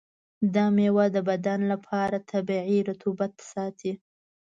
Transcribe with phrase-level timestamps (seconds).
[0.55, 3.93] دا میوه د بدن لپاره طبیعي رطوبت ساتي.